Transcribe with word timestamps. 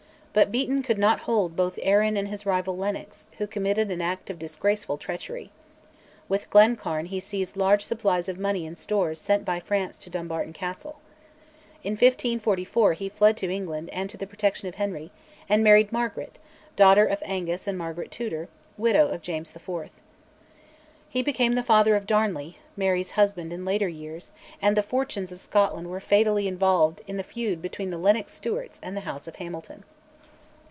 But 0.33 0.49
Beaton 0.49 0.81
could 0.81 0.97
not 0.97 1.19
hold 1.19 1.57
both 1.57 1.77
Arran 1.83 2.15
and 2.15 2.29
his 2.29 2.45
rival 2.45 2.77
Lennox, 2.77 3.27
who 3.37 3.45
committed 3.45 3.91
an 3.91 3.99
act 3.99 4.29
of 4.29 4.39
disgraceful 4.39 4.97
treachery. 4.97 5.51
With 6.29 6.49
Glencairn 6.49 7.07
he 7.07 7.19
seized 7.19 7.57
large 7.57 7.83
supplies 7.83 8.29
of 8.29 8.39
money 8.39 8.65
and 8.65 8.77
stores 8.77 9.19
sent 9.19 9.43
by 9.43 9.59
France 9.59 9.97
to 9.99 10.09
Dumbarton 10.09 10.53
Castle. 10.53 11.01
In 11.83 11.95
1544 11.95 12.93
he 12.93 13.09
fled 13.09 13.35
to 13.35 13.51
England 13.53 13.89
and 13.91 14.09
to 14.09 14.15
the 14.15 14.25
protection 14.25 14.69
of 14.69 14.75
Henry, 14.75 15.11
and 15.49 15.65
married 15.65 15.91
Margaret, 15.91 16.39
daughter 16.77 17.05
of 17.05 17.21
Angus 17.25 17.67
and 17.67 17.77
Margaret 17.77 18.09
Tudor, 18.09 18.47
widow 18.77 19.09
of 19.09 19.21
James 19.21 19.53
IV. 19.53 19.89
He 21.09 21.21
became 21.21 21.55
the 21.55 21.61
father 21.61 21.97
of 21.97 22.07
Darnley, 22.07 22.57
Mary's 22.77 23.11
husband 23.11 23.51
in 23.51 23.65
later 23.65 23.89
years, 23.89 24.31
and 24.61 24.77
the 24.77 24.81
fortunes 24.81 25.33
of 25.33 25.41
Scotland 25.41 25.89
were 25.89 25.99
fatally 25.99 26.47
involved 26.47 27.01
in 27.05 27.17
the 27.17 27.21
feud 27.23 27.61
between 27.61 27.89
the 27.89 27.97
Lennox 27.97 28.31
Stewarts 28.35 28.79
and 28.81 28.95
the 28.95 29.01
House 29.01 29.27
of 29.27 29.35
Hamilton. 29.35 29.83